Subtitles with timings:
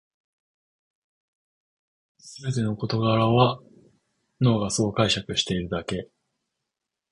[2.17, 3.61] すべての事柄は
[4.39, 6.09] 脳がそう解釈しているだけ